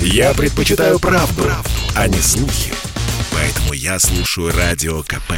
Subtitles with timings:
[0.00, 2.72] Я предпочитаю правду, правду, а не слухи.
[3.32, 5.32] Поэтому я слушаю Радио КП.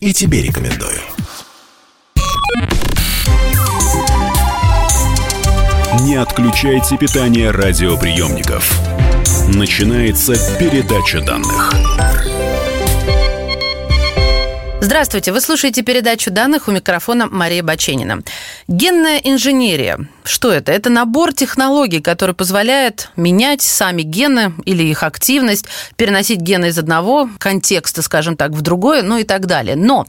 [0.00, 1.00] И тебе рекомендую.
[6.00, 8.70] Не отключайте питание радиоприемников.
[9.48, 11.72] Начинается передача данных.
[14.84, 18.22] Здравствуйте, вы слушаете передачу данных у микрофона Мария Баченина.
[18.68, 19.98] Генная инженерия.
[20.24, 20.72] Что это?
[20.72, 25.64] Это набор технологий, который позволяет менять сами гены или их активность,
[25.96, 29.74] переносить гены из одного контекста, скажем так, в другое, ну и так далее.
[29.74, 30.06] Но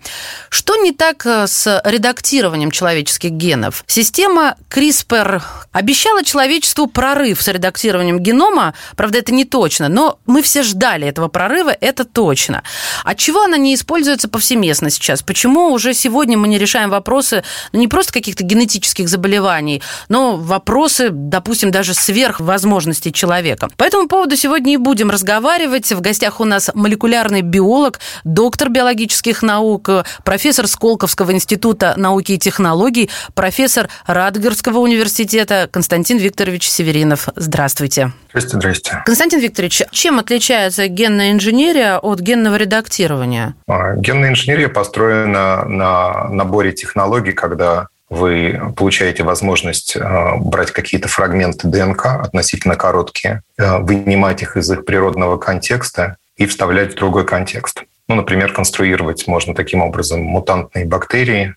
[0.49, 3.85] что не так э, с редактированием человеческих генов?
[3.87, 10.63] Система CRISPR обещала человечеству прорыв с редактированием генома, правда, это не точно, но мы все
[10.63, 12.63] ждали этого прорыва, это точно.
[13.05, 14.64] Отчего она не используется повсеместно?
[14.65, 15.21] Повсеместно сейчас.
[15.21, 21.09] Почему уже сегодня мы не решаем вопросы ну, не просто каких-то генетических заболеваний, но вопросы,
[21.11, 23.69] допустим, даже сверхвозможностей человека.
[23.77, 25.91] По этому поводу сегодня и будем разговаривать.
[25.91, 29.89] В гостях у нас молекулярный биолог, доктор биологических наук,
[30.23, 37.29] профессор Сколковского института науки и технологий, профессор Радгерского университета Константин Викторович Северинов.
[37.35, 38.11] Здравствуйте.
[38.29, 39.03] Здрасте, здрасте.
[39.05, 43.55] Константин Викторович, чем отличается генная инженерия от генного редактирования?
[43.67, 51.67] А, генная инженерия построена на наборе технологий, когда вы получаете возможность а, брать какие-то фрагменты
[51.67, 57.83] ДНК, относительно короткие, а, вынимать их из их природного контекста и вставлять в другой контекст.
[58.07, 61.55] Ну, например, конструировать можно таким образом мутантные бактерии,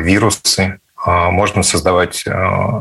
[0.00, 2.24] вирусы, можно создавать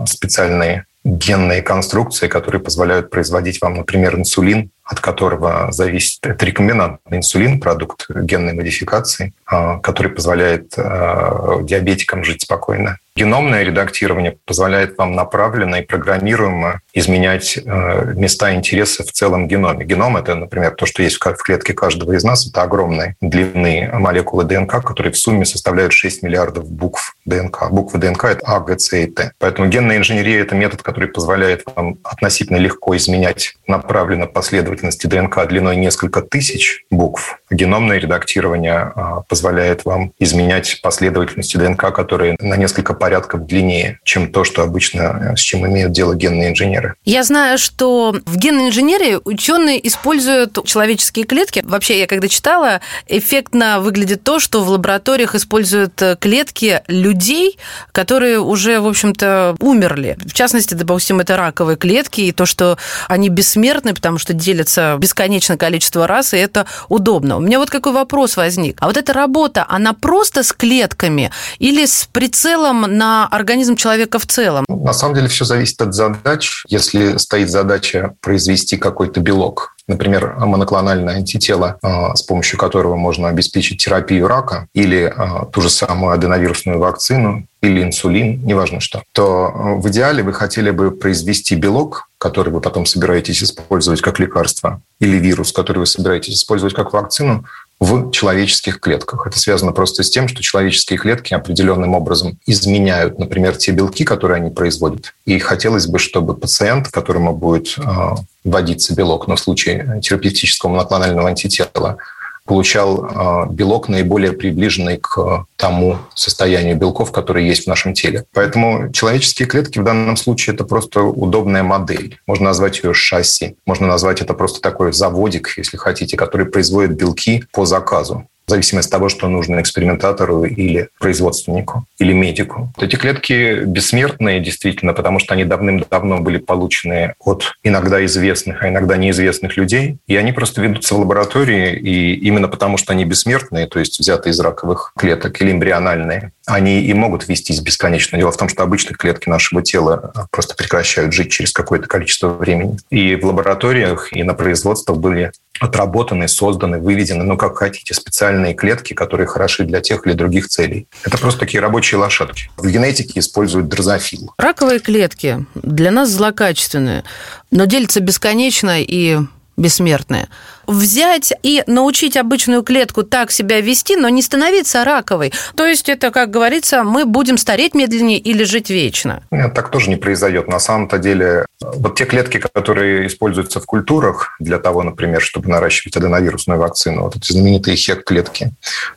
[0.05, 7.59] специальные генные конструкции, которые позволяют производить вам, например, инсулин, от которого зависит это рекомбинантный инсулин,
[7.59, 12.97] продукт генной модификации, а, который позволяет а, диабетикам жить спокойно.
[13.15, 19.85] Геномное редактирование позволяет вам направленно и программируемо изменять э, места интереса в целом геноме.
[19.85, 22.47] Геном— это, например, то, что есть в клетке каждого из нас.
[22.47, 27.69] Это огромные длинные молекулы ДНК, которые в сумме составляют 6 миллиардов букв ДНК.
[27.69, 29.33] Буквы ДНК— это А, Г, С и Т.
[29.37, 35.75] Поэтому генная инженерия— это метод, который позволяет вам относительно легко изменять направленно последовательности ДНК длиной
[35.75, 37.39] несколько тысяч букв.
[37.53, 44.43] Геномное редактирование а, позволяет вам изменять последовательности ДНК, которые на несколько порядков длиннее, чем то,
[44.43, 46.95] что обычно э, с чем имеют дело генные инженеры.
[47.05, 51.61] Я знаю, что в генной инженерии ученые используют человеческие клетки.
[51.65, 57.57] Вообще, я когда читала, эффектно выглядит то, что в лабораториях используют э, клетки людей,
[57.91, 60.17] которые уже, в общем-то, умерли.
[60.25, 62.77] В частности, допустим, это раковые клетки, и то, что
[63.07, 67.42] они бессмертны, потому что делятся бесконечное количество раз, и это удобно.
[67.43, 68.77] Меня вот какой вопрос возник.
[68.79, 74.25] А вот эта работа, она просто с клетками или с прицелом на организм человека в
[74.25, 74.65] целом?
[74.69, 76.63] На самом деле все зависит от задач.
[76.67, 83.83] Если стоит задача произвести какой-то белок, например, моноклональное антитело, а, с помощью которого можно обеспечить
[83.83, 89.73] терапию рака, или а, ту же самую аденовирусную вакцину, или инсулин, неважно что, то а,
[89.75, 95.17] в идеале вы хотели бы произвести белок, который вы потом собираетесь использовать как лекарство, или
[95.17, 97.43] вирус, который вы собираетесь использовать как вакцину,
[97.81, 99.27] в человеческих клетках.
[99.27, 104.37] Это связано просто с тем, что человеческие клетки определенным образом изменяют, например, те белки, которые
[104.37, 105.13] они производят.
[105.25, 111.27] И хотелось бы, чтобы пациент, которому будет а, вводиться белок, но в случае терапевтического моноклонального
[111.27, 111.97] антитела,
[112.45, 118.25] получал а, белок наиболее приближенный к тому состоянию белков, которые есть в нашем теле.
[118.33, 122.19] Поэтому человеческие клетки в данном случае это просто удобная модель.
[122.27, 127.45] Можно назвать ее шасси, можно назвать это просто такой заводик, если хотите, который производит белки
[127.51, 132.73] по заказу в зависимости от того, что нужно экспериментатору или производственнику, или медику.
[132.77, 138.97] Эти клетки бессмертные действительно, потому что они давным-давно были получены от иногда известных, а иногда
[138.97, 143.79] неизвестных людей, и они просто ведутся в лаборатории, и именно потому, что они бессмертные, то
[143.79, 148.17] есть взяты из раковых клеток или эмбриональные, они и могут вестись бесконечно.
[148.17, 152.77] Дело в том, что обычные клетки нашего тела просто прекращают жить через какое-то количество времени.
[152.89, 158.93] И в лабораториях, и на производствах были отработаны, созданы, выведены, ну, как хотите, специальные клетки,
[158.93, 160.87] которые хороши для тех или других целей.
[161.03, 162.49] Это просто такие рабочие лошадки.
[162.57, 164.33] В генетике используют дрозофил.
[164.37, 167.03] Раковые клетки для нас злокачественные,
[167.51, 169.19] но делятся бесконечно и
[169.57, 170.27] бессмертные.
[170.65, 175.33] Взять и научить обычную клетку так себя вести, но не становиться раковой.
[175.55, 179.23] То есть это, как говорится, мы будем стареть медленнее или жить вечно.
[179.31, 180.47] Нет, так тоже не произойдет.
[180.47, 185.97] На самом-то деле, вот те клетки, которые используются в культурах для того, например, чтобы наращивать
[185.97, 188.51] аденовирусную вакцину, вот эти знаменитые хек-клетки,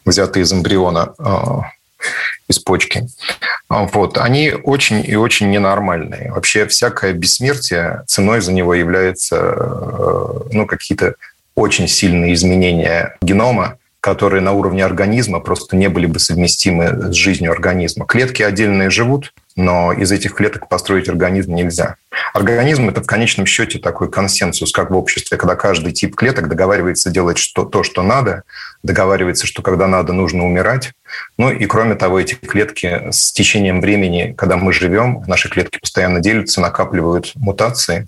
[0.05, 1.63] взятые из эмбриона, а,
[2.49, 3.07] из почки.
[3.69, 4.19] Вот.
[4.19, 6.33] Они очень и очень ненормальные.
[6.33, 11.15] Вообще всякое бессмертие, ценой за него является э, ну, какие-то
[11.55, 17.51] очень сильные изменения генома, которые на уровне организма просто не были бы совместимы с жизнью
[17.51, 18.07] организма.
[18.07, 21.97] Клетки отдельные живут, но из этих клеток построить организм нельзя.
[22.35, 27.11] Организм– это в конечном счете такой консенсус, как в обществе, когда каждый тип клеток договаривается
[27.11, 28.43] делать что, то, что надо,
[28.83, 30.93] договаривается, что когда надо, нужно умирать.
[31.39, 36.21] Ну и кроме того, эти клетки с течением времени, когда мы живем, наши клетки постоянно
[36.21, 38.07] делятся, накапливают мутации,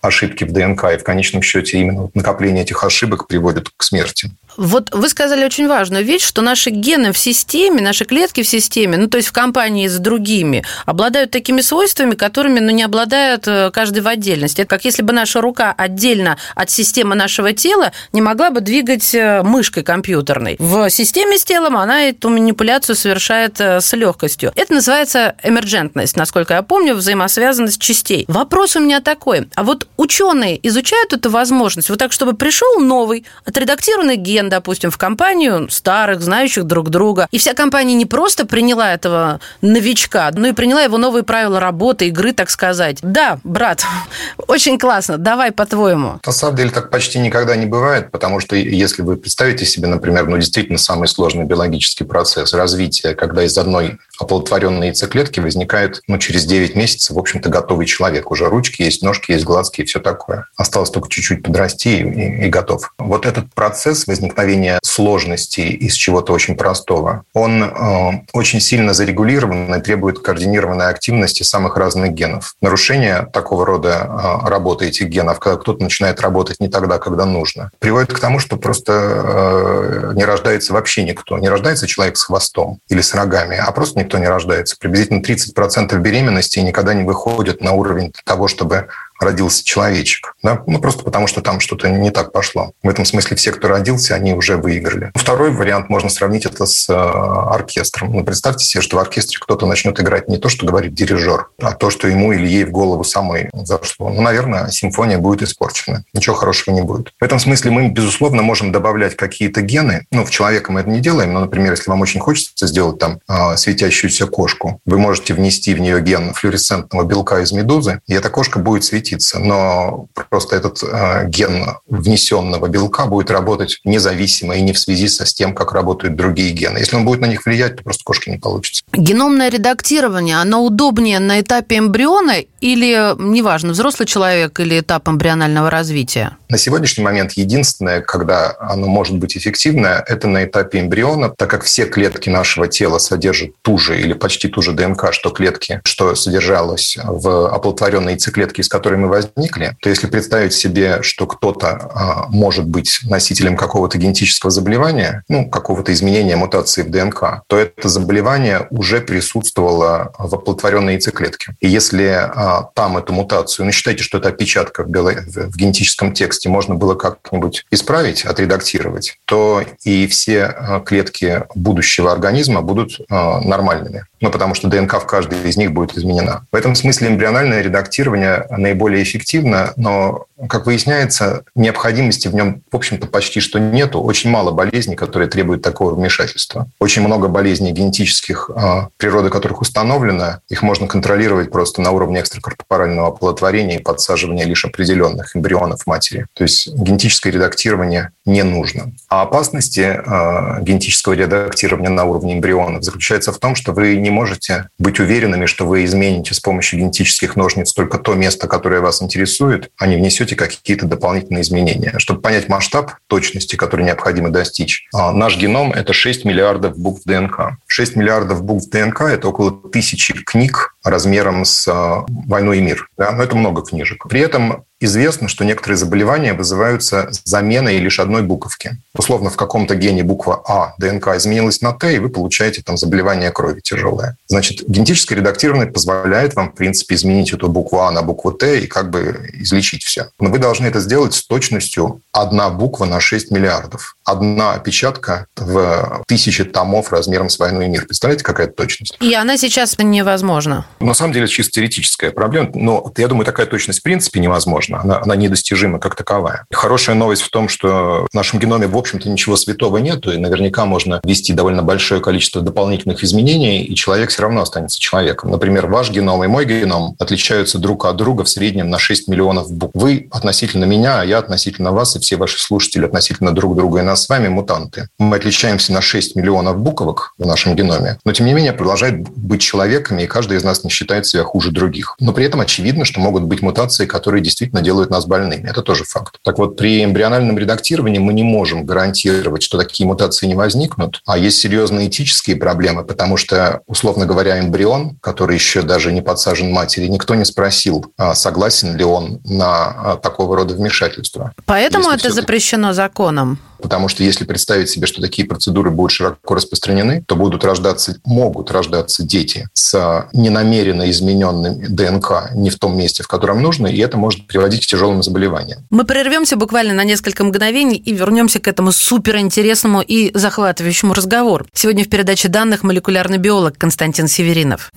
[0.00, 4.30] ошибки в ДНК, и в конечном счете именно накопление этих ошибок приводит к смерти.
[4.56, 8.96] Вот вы сказали очень важную вещь, что наши гены в системе, наши клетки в системе,
[8.96, 13.70] ну то есть в компании с другими, обладают такими свойствами, которыми ну, не обладают э,
[13.72, 14.62] каждый в отдельности.
[14.62, 19.14] Это как если бы наша рука отдельно от системы нашего тела не могла бы двигать
[19.14, 20.56] э, мышкой компьютерной.
[20.58, 24.52] В системе с телом она эту манипуляцию совершает э, с легкостью.
[24.56, 28.24] Это называется эмерджентность, насколько я помню, взаимосвязанность частей.
[28.28, 29.48] Вопрос у меня такой.
[29.54, 34.98] А вот ученые изучают эту возможность, вот так, чтобы пришел новый, отредактированный ген, допустим, в
[34.98, 40.52] компанию старых, знающих друг друга, и вся компания не просто приняла этого новичка, но и
[40.52, 42.98] приняла его новые правила работы, игры, так сказать.
[43.02, 43.84] Да, брат,
[44.48, 46.18] очень классно, давай по-твоему.
[46.26, 50.26] На самом деле так почти никогда не бывает, потому что если вы представите себе, например,
[50.26, 56.44] ну действительно самый сложный биологический процесс развития, когда из одной оплодотворенной яйцеклетки возникает ну, через
[56.44, 58.30] 9 месяцев, в общем-то, готовый человек.
[58.30, 60.46] Уже ручки есть, ножки есть, глазки и все такое.
[60.56, 62.92] Осталось только чуть-чуть подрасти и, и готов.
[62.98, 69.80] Вот этот процесс возникновения сложностей из чего-то очень простого, он э, очень сильно зарегулирован и
[69.80, 72.54] требует координированной активности самых разных генов.
[72.60, 77.70] Нарушение такого рода э, работы этих генов, когда кто-то начинает работать не тогда, когда нужно,
[77.78, 81.38] приводит к тому, что просто э, не рождается вообще никто.
[81.38, 84.76] Не рождается человек с хвостом или с рогами, а просто никто не рождается.
[84.76, 88.88] Приблизительно 30% беременности никогда не выходят на уровень того, чтобы
[89.20, 90.34] родился человечек.
[90.42, 90.62] Да?
[90.66, 92.72] Ну, просто потому, что там что-то не так пошло.
[92.82, 95.12] В этом смысле все, кто родился, они уже выиграли.
[95.14, 98.12] Второй вариант можно сравнить это с э, оркестром.
[98.12, 101.72] Ну, представьте себе, что в оркестре кто-то начнет играть не то, что говорит дирижер, а
[101.72, 104.08] то, что ему или ей в голову самой зашло.
[104.08, 106.04] Ну, наверное, симфония будет испорчена.
[106.14, 107.12] Ничего хорошего не будет.
[107.20, 110.06] В этом смысле мы, безусловно, можем добавлять какие-то гены.
[110.10, 113.20] Ну, в человека мы это не делаем, но, например, если вам очень хочется сделать там
[113.28, 118.30] э, светящуюся кошку, вы можете внести в нее ген флуоресцентного белка из медузы, и эта
[118.30, 124.60] кошка будет светить светиться, но просто этот э, ген внесенного белка будет работать независимо и
[124.62, 126.78] не в связи со с тем, как работают другие гены.
[126.78, 128.82] Если он будет на них влиять, то просто кошки не получится.
[128.92, 136.36] Геномное редактирование, оно удобнее на этапе эмбриона или, неважно, взрослый человек или этап эмбрионального развития?
[136.48, 141.64] На сегодняшний момент единственное, когда оно может быть эффективное, это на этапе эмбриона, так как
[141.64, 146.14] все клетки нашего тела содержат ту же или почти ту же ДНК, что клетки, что
[146.14, 152.26] содержалось в оплодотворенной яйцеклетке, из которой мы возникли, то если представить себе, что кто-то а,
[152.28, 158.66] может быть носителем какого-то генетического заболевания, ну, какого-то изменения мутации в ДНК, то это заболевание
[158.70, 161.54] уже присутствовало в оплодотворенной яйцеклетке.
[161.60, 166.74] И если а, там эту мутацию, ну, считайте, что это опечатка в генетическом тексте, можно
[166.74, 174.04] было как-нибудь исправить, отредактировать, то и все а, клетки будущего организма будут нормальными.
[174.20, 176.46] Ну, потому что ДНК в каждой из них будет изменена.
[176.52, 182.76] В этом смысле эмбриональное редактирование наиболее более эффективно, но, как выясняется, необходимости в нем, в
[182.76, 184.00] общем-то, почти что нету.
[184.00, 186.68] Очень мало болезней, которые требуют такого вмешательства.
[186.78, 193.08] Очень много болезней генетических, а, природа которых установлена, их можно контролировать просто на уровне экстракорпорального
[193.08, 196.26] оплодотворения и подсаживания лишь определенных эмбрионов матери.
[196.34, 198.92] То есть генетическое редактирование не нужно.
[199.08, 204.68] А опасности э, генетического редактирования на уровне эмбрионов заключается в том, что вы не можете
[204.78, 209.70] быть уверенными, что вы измените с помощью генетических ножниц только то место, которое вас интересует,
[209.78, 211.94] а не внесете какие-то дополнительные изменения.
[211.98, 217.56] Чтобы понять масштаб точности, который необходимо достичь, а, наш геном– это 6 миллиардов букв ДНК.
[217.66, 222.88] 6 миллиардов букв ДНК– это около тысячи книг размером с а, «Войну и мир».
[222.96, 223.12] Да?
[223.12, 224.06] Но это много книжек.
[224.08, 228.78] При этом Известно, что некоторые заболевания вызываются заменой лишь одной буковки.
[228.96, 233.30] Условно, в каком-то гене буква А ДНК изменилась на Т, и вы получаете там заболевание
[233.30, 234.16] крови тяжелое.
[234.26, 238.66] Значит, генетическое редактирование позволяет вам, в принципе, изменить эту букву А на букву Т и
[238.66, 240.08] как бы излечить все.
[240.18, 243.96] Но вы должны это сделать с точностью одна буква на 6 миллиардов.
[244.04, 247.84] Одна опечатка в тысячи томов размером с «Войну и мир».
[247.84, 248.96] Представляете, какая это точность?
[249.00, 250.66] И она сейчас невозможна.
[250.80, 252.50] На самом деле, чисто теоретическая проблема.
[252.54, 256.44] Но я думаю, такая точность в принципе невозможна невозможна, она, она недостижима как таковая.
[256.52, 260.64] Хорошая новость в том, что в нашем геноме, в общем-то, ничего святого нету, и наверняка
[260.64, 265.30] можно ввести довольно большое количество дополнительных изменений, и человек все равно останется человеком.
[265.30, 269.52] Например, ваш геном и мой геном отличаются друг от друга в среднем на 6 миллионов
[269.52, 269.72] букв.
[269.74, 273.82] Вы относительно меня, а я относительно вас, и все ваши слушатели относительно друг друга и
[273.82, 274.88] нас с вами мутанты.
[274.98, 279.40] Мы отличаемся на 6 миллионов буквок в нашем геноме, но тем не менее продолжают быть
[279.40, 281.96] человеками, и каждый из нас не считает себя хуже других.
[282.00, 285.48] Но при этом очевидно, что могут быть мутации, которые действительно делают нас больными.
[285.48, 286.16] Это тоже факт.
[286.22, 291.18] Так вот, при эмбриональном редактировании мы не можем гарантировать, что такие мутации не возникнут, а
[291.18, 296.86] есть серьезные этические проблемы, потому что, условно говоря, эмбрион, который еще даже не подсажен матери,
[296.86, 301.32] никто не спросил, а согласен ли он на а, такого рода вмешательство.
[301.46, 303.38] Поэтому Если это запрещено законом?
[303.60, 308.50] Потому что если представить себе, что такие процедуры будут широко распространены, то будут рождаться, могут
[308.50, 313.96] рождаться дети с ненамеренно измененным ДНК не в том месте, в котором нужно, и это
[313.96, 315.64] может приводить к тяжелым заболеваниям.
[315.70, 321.46] Мы прервемся буквально на несколько мгновений и вернемся к этому суперинтересному и захватывающему разговору.
[321.54, 324.72] Сегодня в передаче данных молекулярный биолог Константин Северинов.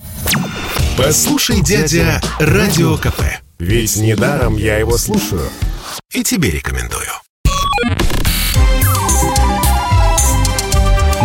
[0.96, 3.22] Послушай, дядя, Радио КП.
[3.58, 5.48] Ведь недаром я его слушаю.
[6.12, 7.08] И тебе рекомендую.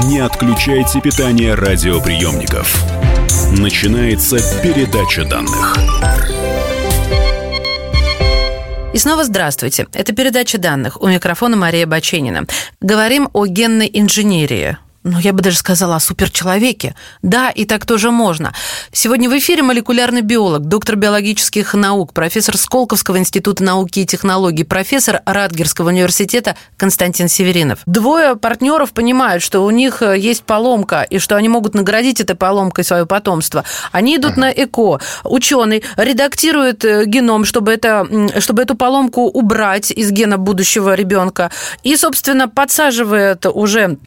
[0.05, 2.83] Не отключайте питание радиоприемников.
[3.51, 5.77] Начинается передача данных.
[8.91, 9.87] И снова здравствуйте.
[9.93, 10.99] Это передача данных.
[10.99, 12.45] У микрофона Мария Баченина.
[12.81, 16.93] Говорим о генной инженерии ну, я бы даже сказала о суперчеловеке.
[17.21, 18.53] Да, и так тоже можно.
[18.91, 25.21] Сегодня в эфире молекулярный биолог, доктор биологических наук, профессор Сколковского института науки и технологий, профессор
[25.25, 27.79] Радгерского университета Константин Северинов.
[27.85, 32.35] Двое партнеров понимают, что у них э, есть поломка, и что они могут наградить этой
[32.35, 33.63] поломкой свое потомство.
[33.93, 34.99] Они идут на ЭКО.
[35.23, 38.05] Ученый редактирует э, геном, чтобы, это,
[38.39, 41.51] чтобы эту поломку убрать из гена будущего ребенка.
[41.83, 43.97] И, собственно, подсаживает уже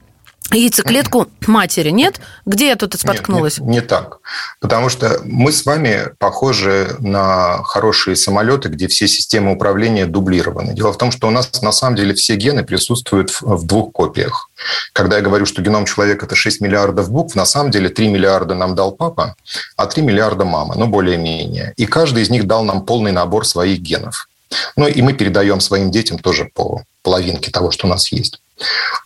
[0.50, 2.20] яйцеклетку матери, нет?
[2.46, 3.58] Где я тут споткнулась?
[3.58, 4.20] Нет, не, не так.
[4.60, 10.74] Потому что мы с вами похожи на хорошие самолеты, где все системы управления дублированы.
[10.74, 14.50] Дело в том, что у нас на самом деле все гены присутствуют в двух копиях.
[14.92, 18.54] Когда я говорю, что геном человека– это 6 миллиардов букв, на самом деле 3 миллиарда
[18.54, 19.36] нам дал папа,
[19.76, 21.72] а 3 миллиарда мама, ну, более-менее.
[21.76, 24.28] И каждый из них дал нам полный набор своих генов.
[24.76, 28.41] Ну, и мы передаем своим детям тоже по половинке того, что у нас есть.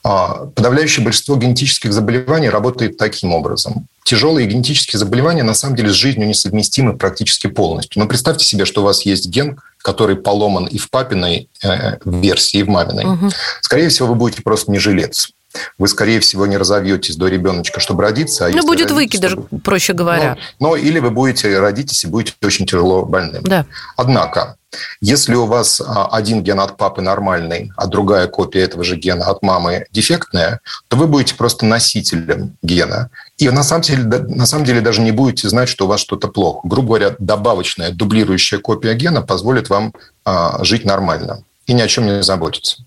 [0.03, 3.87] А, подавляющее большинство генетических заболеваний работает таким образом.
[4.05, 8.01] Тяжелые генетические заболевания на самом деле с жизнью несовместимы практически полностью.
[8.01, 12.59] Но представьте себе, что у вас есть ген, который поломан и в папиной э, версии,
[12.59, 13.05] и в маминой.
[13.05, 13.31] Угу.
[13.63, 15.31] Скорее всего, вы будете просто не жилец.
[15.79, 18.47] Вы, скорее всего, не разовьетесь до ребеночка, чтобы родиться.
[18.47, 19.61] А ну, будет выкидыш, чтобы...
[19.61, 20.37] проще говоря.
[20.59, 23.43] Но, но или вы будете родитесь и будете очень тяжело больным.
[23.45, 23.67] Да.
[23.97, 24.57] Однако,
[25.01, 29.27] если у вас а, один ген от папы нормальный, а другая копия этого же гена
[29.27, 33.11] от мамы дефектная, то вы будете просто носителем гена.
[33.39, 36.29] И на самом деле, на самом деле даже не будете знать, что у вас что-то
[36.29, 36.61] плохо.
[36.65, 39.93] Грубо говоря, добавочная, дублирующая копия гена позволит вам
[40.25, 42.79] а, жить нормально и ни о чем не заботиться.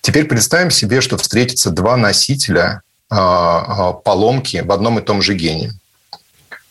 [0.00, 5.72] Теперь представим себе, что встретятся два носителя а, поломки в одном и том же гене.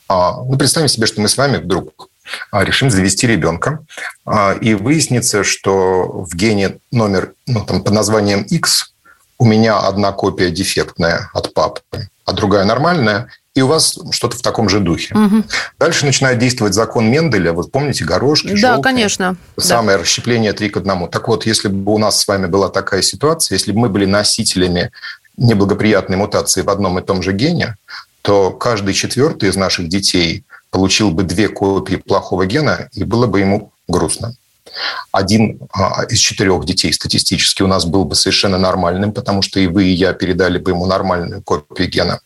[0.10, 2.10] Ну, представим себе, что мы с вами вдруг
[2.52, 3.80] а, решим завести ребенка,
[4.26, 8.94] а, и выяснится, что в гене номер ну, там, под названием X
[9.38, 14.42] у меня одна копия дефектная от папы, а другая нормальная, и у вас что-то в
[14.42, 15.14] таком же духе.
[15.14, 15.44] Угу.
[15.80, 17.52] Дальше начинает действовать закон Менделя.
[17.52, 19.36] Вот помните горошки, Да, желтые, конечно.
[19.58, 20.04] Самое да.
[20.04, 21.08] расщепление три к одному.
[21.08, 24.06] Так вот, если бы у нас с вами была такая ситуация, если бы мы были
[24.06, 24.92] носителями
[25.38, 27.76] неблагоприятной мутации в одном и том же гене,
[28.22, 33.40] то каждый четвертый из наших детей получил бы две копии плохого гена, и было бы
[33.40, 34.36] ему грустно.
[35.12, 39.68] Один а, из четырех детей статистически у нас был бы совершенно нормальным, потому что и
[39.68, 42.22] вы, и я передали бы ему нормальную копию гена.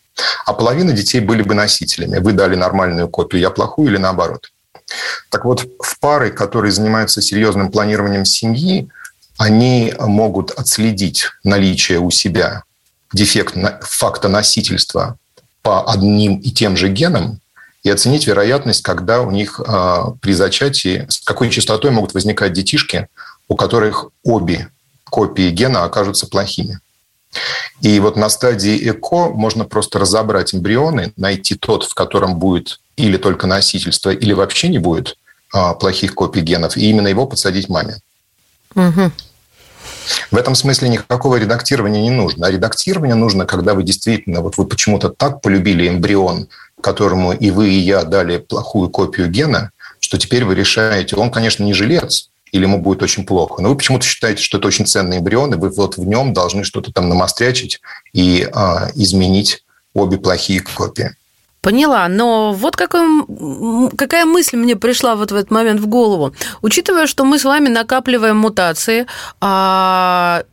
[0.45, 2.19] А половина детей были бы носителями.
[2.19, 4.51] Вы дали нормальную копию, я плохую или наоборот.
[5.29, 8.87] Так вот, в пары, которые занимаются серьезным планированием семьи,
[9.37, 12.63] они могут отследить наличие у себя
[13.13, 15.17] дефект факта носительства
[15.61, 17.39] по одним и тем же генам
[17.83, 23.07] и оценить вероятность, когда у них а, при зачатии, с какой частотой могут возникать детишки,
[23.47, 24.69] у которых обе
[25.03, 26.79] копии гена окажутся плохими.
[27.81, 33.17] И вот на стадии ЭКО можно просто разобрать эмбрионы, найти тот, в котором будет или
[33.17, 35.17] только носительство, или вообще не будет
[35.53, 37.97] а, плохих копий генов, и именно его подсадить маме.
[38.75, 39.11] Угу.
[40.31, 42.47] В этом смысле никакого редактирования не нужно.
[42.47, 46.47] А редактирование нужно, когда вы действительно, вот вы почему-то так полюбили эмбрион,
[46.81, 51.63] которому и вы, и я дали плохую копию гена, что теперь вы решаете, он, конечно,
[51.63, 53.61] не жилец, или ему будет очень плохо.
[53.61, 56.63] Но вы почему-то считаете, что это очень ценный эмбрион, и вы вот в нем должны
[56.63, 57.81] что-то там намострячить
[58.13, 61.11] и а, изменить обе плохие копии.
[61.65, 63.01] Поняла, но вот какой,
[63.97, 66.31] какая мысль мне пришла вот в этот момент в голову.
[66.61, 69.07] Учитывая, что мы с вами накапливаем мутации,
[69.41, 70.43] а,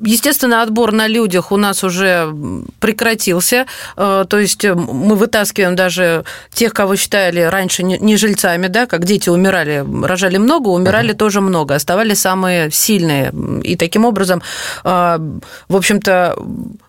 [0.00, 2.32] естественно, отбор на людях у нас уже
[2.78, 9.04] прекратился, а, то есть мы вытаскиваем даже тех, кого считали раньше не жильцами, да, как
[9.04, 11.18] дети умирали, рожали много, умирали uh-huh.
[11.18, 13.32] тоже много, оставались самые сильные.
[13.64, 14.40] И таким образом,
[14.84, 15.18] а,
[15.68, 16.38] в общем-то,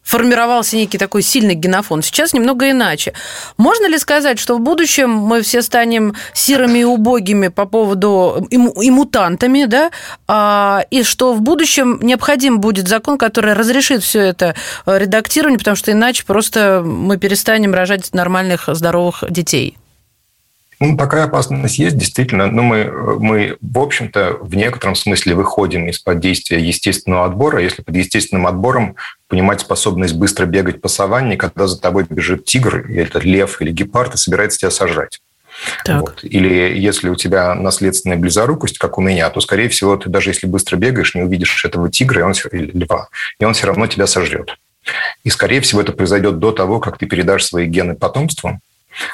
[0.03, 2.03] формировался некий такой сильный генофонд.
[2.03, 3.13] Сейчас немного иначе.
[3.57, 8.55] Можно ли сказать, что в будущем мы все станем сирыми и убогими по поводу и,
[8.55, 9.91] и мутантами, да,
[10.27, 15.75] а, и что в будущем необходим будет закон, который разрешит все это э, редактирование, потому
[15.75, 19.77] что иначе просто мы перестанем рожать нормальных, здоровых детей?
[20.81, 22.47] Ну, такая опасность есть, действительно.
[22.47, 27.61] Но мы, мы, в общем-то, в некотором смысле выходим из-под действия естественного отбора.
[27.61, 28.95] Если под естественным отбором
[29.27, 33.71] понимать способность быстро бегать по саванне, когда за тобой бежит тигр, или это лев, или
[33.71, 35.21] гепард, и собирается тебя сожрать.
[35.87, 36.23] Вот.
[36.23, 40.47] Или если у тебя наследственная близорукость, как у меня, то, скорее всего, ты даже если
[40.47, 43.09] быстро бегаешь, не увидишь этого тигра и он, или льва,
[43.39, 44.57] и он все равно тебя сожрет.
[45.23, 48.59] И, скорее всего, это произойдет до того, как ты передашь свои гены потомству,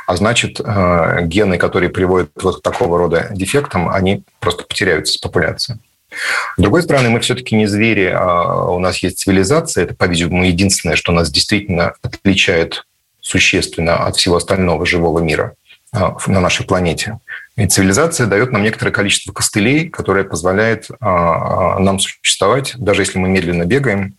[0.05, 5.17] а значит, э, гены, которые приводят вот к такого рода дефектам, они просто потеряются с
[5.17, 5.79] популяции.
[6.57, 9.84] С другой стороны, мы все-таки не звери, а у нас есть цивилизация.
[9.84, 12.86] Это, по-видимому, единственное, что нас действительно отличает
[13.22, 15.53] существенно от всего остального живого мира
[15.91, 17.19] а, на нашей планете.
[17.57, 23.27] И цивилизация дает нам некоторое количество костылей, которое позволяет а, нам существовать, даже если мы
[23.27, 24.15] медленно бегаем,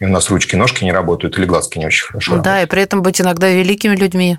[0.00, 2.32] и у нас ручки, ножки не работают или глазки не очень хорошо.
[2.32, 2.62] Да, работают.
[2.62, 4.38] и при этом быть иногда великими людьми.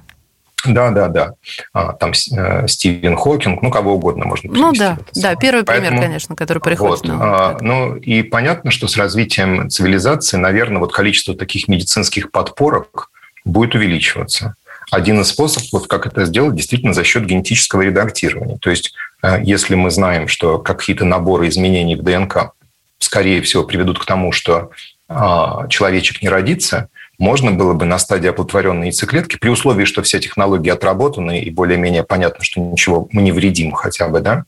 [0.66, 1.34] Да, да, да.
[1.74, 6.04] А, там э, Стивен Хокинг, ну, кого угодно можно Ну да, да, первый Поэтому, пример,
[6.04, 7.08] конечно, который приходит.
[7.08, 13.10] Вот, на ну, и понятно, что с развитием цивилизации, наверное, вот количество таких медицинских подпорок
[13.46, 14.56] будет увеличиваться.
[14.92, 18.58] Один из способов, как это сделать, действительно за счет генетического редактирования.
[18.58, 22.52] То есть, э, если мы знаем, что какие-то наборы изменений в ДНК,
[23.00, 24.72] скорее всего, приведут к тому, что
[25.10, 30.20] а, человечек не родится, можно было бы на стадии оплодотворенной яйцеклетки, при условии, что все
[30.20, 34.46] технологии отработаны и более-менее понятно, что ничего мы не вредим хотя бы, да,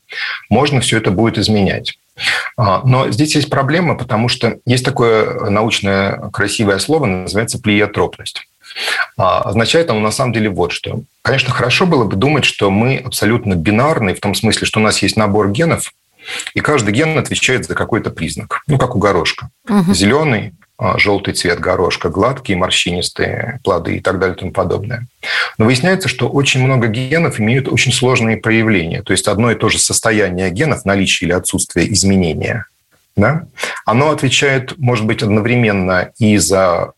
[0.48, 1.98] можно все это будет изменять.
[2.56, 8.46] А, но здесь есть проблема, потому что есть такое научное красивое слово, называется плиотропность.
[9.16, 11.02] А, означает оно на самом деле вот что.
[11.22, 15.02] Конечно, хорошо было бы думать, что мы абсолютно бинарны, в том смысле, что у нас
[15.02, 15.92] есть набор генов,
[16.54, 18.62] и каждый ген отвечает за какой-то признак.
[18.66, 19.50] Ну, как у горошка.
[19.68, 19.92] Угу.
[19.94, 20.54] Зеленый
[20.96, 25.06] желтый цвет горошка, гладкие морщинистые плоды и так далее и тому подобное.
[25.58, 29.02] Но выясняется, что очень много генов имеют очень сложные проявления.
[29.02, 32.66] То есть одно и то же состояние генов, наличие или отсутствие изменения,
[33.16, 33.46] да,
[33.84, 36.92] оно отвечает, может быть, одновременно и за,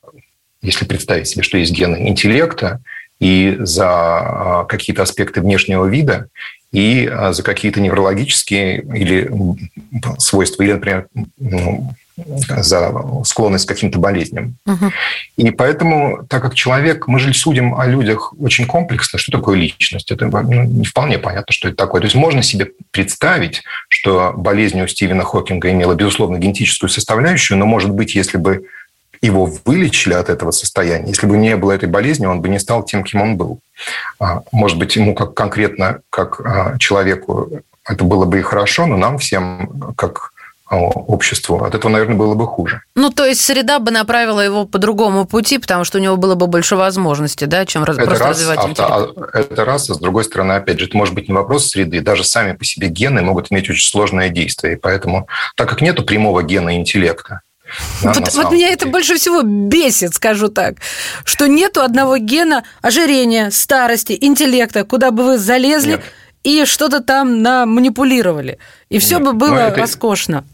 [0.62, 2.81] если представить себе, что есть гены интеллекта,
[3.20, 6.29] и за а, какие-то аспекты внешнего вида,
[6.73, 9.31] и а, за какие-то неврологические или
[10.18, 11.07] свойства, или, например,
[11.38, 12.92] ну, за
[13.24, 14.57] склонность к каким-то болезням.
[14.66, 14.92] Угу.
[15.37, 20.11] И поэтому, так как человек, мы же судим о людях очень комплексно, что такое личность?
[20.11, 22.00] Это ну, не вполне понятно, что это такое.
[22.00, 27.66] То есть можно себе представить, что болезнь у Стивена Хокинга имела, безусловно, генетическую составляющую, но,
[27.66, 28.64] может быть, если бы
[29.20, 32.85] его вылечили от этого состояния, если бы не было этой болезни, он бы не стал
[32.85, 33.59] тем, кем он был.
[34.20, 38.96] А, может быть, ему как конкретно, как а, человеку, это было бы и хорошо, но
[38.96, 40.34] нам всем, как
[40.70, 41.62] обществу.
[41.62, 42.83] От этого, наверное, было бы хуже.
[42.94, 46.35] Ну, то есть среда бы направила его по другому пути, потому что у него было
[46.35, 49.14] бы больше возможностей, да, чем это просто раз, развивать авто.
[49.33, 52.00] А, это раз, а с другой стороны, опять же, это может быть не вопрос среды.
[52.00, 54.74] Даже сами по себе гены могут иметь очень сложное действие.
[54.74, 57.42] И поэтому, так как нету прямого гена интеллекта,
[58.03, 60.77] да, вот, вот меня это больше всего бесит, скажу так,
[61.24, 66.03] что нету одного гена ожирения, старости, интеллекта, куда бы вы залезли Нет.
[66.42, 68.59] и что-то там наманипулировали.
[68.90, 69.24] И все Нет.
[69.24, 70.44] бы было это, роскошно.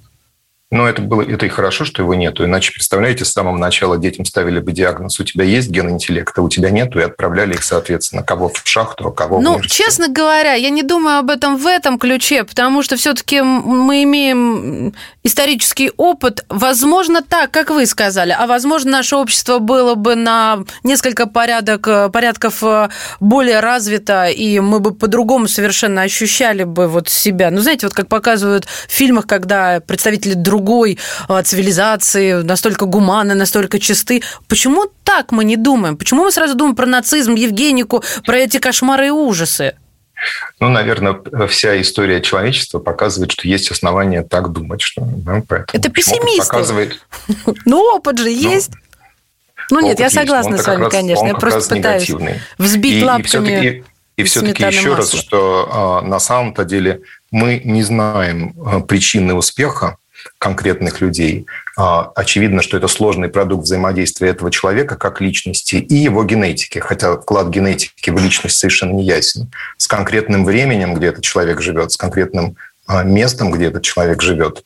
[0.72, 2.44] Но это было это и хорошо, что его нету.
[2.44, 6.48] Иначе, представляете, с самого начала детям ставили бы диагноз: у тебя есть ген интеллекта, у
[6.48, 10.06] тебя нету, и отправляли их, соответственно, кого в шахту, а кого ну, в Ну, честно
[10.06, 15.90] говоря, я не думаю об этом в этом ключе, потому что все-таки мы имеем исторический
[15.96, 16.44] опыт.
[16.48, 22.62] Возможно, так, как вы сказали, а возможно, наше общество было бы на несколько порядок, порядков
[22.62, 27.50] э, более развито, и мы бы по-другому совершенно ощущали бы вот себя.
[27.50, 33.34] Ну, знаете, вот как показывают в фильмах, когда представители друг другой а, цивилизации, настолько гуманны,
[33.34, 34.22] настолько чисты.
[34.48, 35.96] Почему так мы не думаем?
[35.96, 39.74] Почему мы сразу думаем про нацизм, Евгенику, про эти кошмары и ужасы?
[40.60, 41.18] Ну, наверное,
[41.48, 45.66] вся история человечества показывает, что есть основания так думать, что да, поэтому.
[45.72, 46.46] Это пессимисты.
[46.46, 47.00] Показывает...
[47.64, 48.72] Ну, опыт же ну, есть.
[49.70, 51.26] Ну нет, я согласна с вами, конечно.
[51.26, 52.12] Я просто пытаюсь
[52.58, 53.84] взбить лапками.
[54.16, 59.96] И, все-таки еще раз, что а, на самом-то деле мы не знаем а, причины успеха
[60.38, 61.46] конкретных людей.
[61.76, 67.16] А, очевидно, что это сложный продукт взаимодействия этого человека как личности и его генетики, хотя
[67.16, 69.50] вклад генетики в личность совершенно не ясен.
[69.76, 72.56] С конкретным временем, где этот человек живет, с конкретным
[72.86, 74.64] а, местом, где этот человек живет,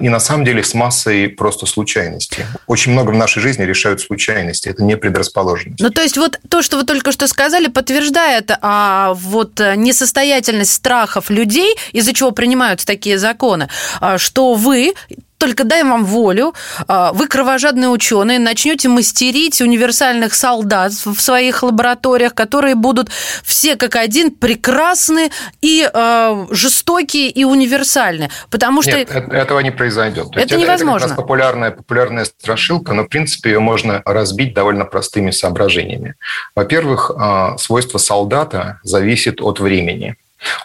[0.00, 2.44] и на самом деле с массой просто случайностей.
[2.66, 4.68] Очень много в нашей жизни решают случайности.
[4.68, 5.80] Это не предрасположенность.
[5.80, 11.28] Ну, то есть вот то, что вы только что сказали, подтверждает а, вот несостоятельность страхов
[11.28, 13.68] людей, из-за чего принимаются такие законы,
[14.00, 14.94] а, что вы
[15.38, 16.54] только дай вам волю,
[16.86, 23.08] а, вы кровожадные ученые, начнете мастерить универсальных солдат в своих лабораториях, которые будут
[23.44, 30.28] все как один прекрасны и э, жестокие и универсальны, потому что Нет, этого не произойдет.
[30.32, 31.06] Это, это невозможно.
[31.06, 36.14] Это популярная популярная страшилка, но в принципе ее можно разбить довольно простыми соображениями.
[36.54, 40.16] Во-первых, а, свойство солдата зависит от времени.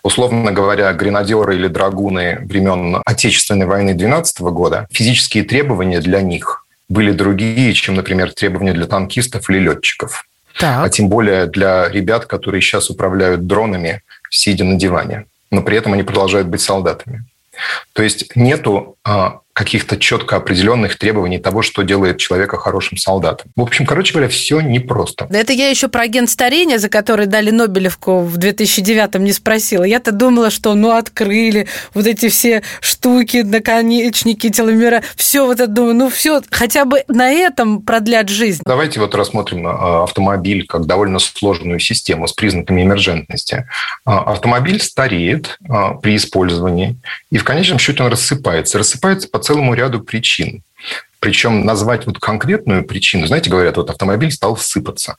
[0.04, 7.12] Условно говоря, гренадеры или драгуны времен Отечественной войны 12 года, физические требования для них были
[7.12, 10.26] другие, чем, например, требования для танкистов или летчиков.
[10.60, 10.86] Так.
[10.86, 15.26] А тем более для ребят, которые сейчас управляют дронами, сидя на диване.
[15.50, 17.26] Но при этом они продолжают быть солдатами.
[17.94, 23.52] То есть нету а, каких-то четко определенных требований того, что делает человека хорошим солдатом.
[23.56, 25.28] В общем, короче говоря, все непросто.
[25.30, 29.84] Это я еще про агент старения, за который дали Нобелевку в 2009-м, не спросила.
[29.84, 35.96] Я-то думала, что ну открыли вот эти все штуки, наконечники, теломера, все вот это, думаю,
[35.96, 38.64] ну все, хотя бы на этом продлят жизнь.
[38.66, 43.68] Давайте вот рассмотрим а, автомобиль как довольно сложную систему с признаками эмерджентности.
[44.04, 46.96] А, автомобиль стареет а, при использовании,
[47.30, 48.80] и в конечном счете он рассыпается.
[48.80, 50.64] Рассыпается по целому ряду причин.
[51.20, 55.16] Причем назвать вот конкретную причину, знаете, говорят, вот автомобиль стал сыпаться.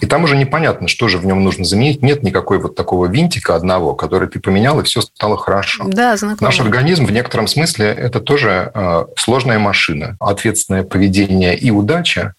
[0.00, 2.02] И там уже непонятно, что же в нем нужно заменить.
[2.02, 5.84] Нет никакой вот такого винтика одного, который ты поменял, и все стало хорошо.
[5.88, 6.48] Да, знакомо.
[6.48, 10.16] Наш организм в некотором смысле это тоже э, сложная машина.
[10.20, 12.34] Ответственное поведение и удача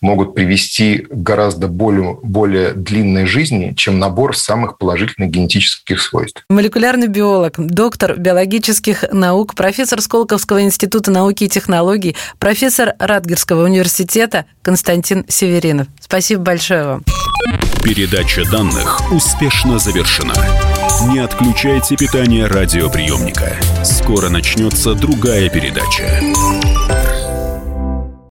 [0.00, 6.44] могут привести к гораздо более, более длинной жизни, чем набор самых положительных генетических свойств.
[6.48, 15.24] Молекулярный биолог, доктор биологических наук, профессор Сколковского института науки и технологий, профессор Радгерского университета Константин
[15.28, 15.88] Северинов.
[16.00, 17.04] Спасибо большое вам.
[17.82, 20.34] Передача данных успешно завершена.
[21.12, 23.56] Не отключайте питание радиоприемника.
[23.84, 26.20] Скоро начнется другая передача.